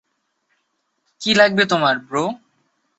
কী 1.21 1.31
লাগবে 1.33 1.63
তোমার, 1.65 1.95
ব্রো? 1.99 2.23